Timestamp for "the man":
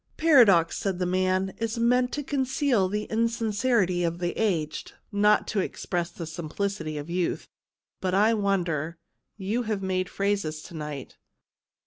0.97-1.53